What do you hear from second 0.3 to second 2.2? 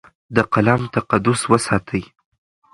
د قلم تقدس وساتئ.